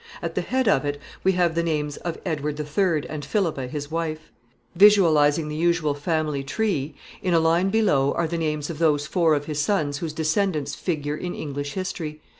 At 0.19 0.33
the 0.33 0.41
head 0.41 0.67
of 0.67 0.83
it 0.83 0.99
we 1.23 1.33
have 1.33 1.53
the 1.53 1.61
names 1.61 1.97
of 1.97 2.17
Edward 2.25 2.59
III. 2.59 3.05
and 3.07 3.23
Philippa 3.23 3.67
his 3.67 3.91
wife. 3.91 4.31
In 4.75 4.83
a 4.83 4.99
line 7.39 7.69
below 7.69 8.11
are 8.13 8.27
the 8.27 8.35
names 8.39 8.69
of 8.71 8.79
those 8.79 9.05
four 9.05 9.35
of 9.35 9.45
his 9.45 9.61
sons 9.61 9.99
whose 9.99 10.13
descendants 10.13 10.73
figure 10.73 11.15
in 11.15 11.35
English 11.35 11.73
history. 11.73 12.19